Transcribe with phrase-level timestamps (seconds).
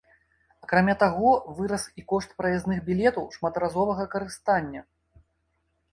[0.67, 4.81] Акрамя таго, вырас і кошт праязных білетаў шматразовага карыстання.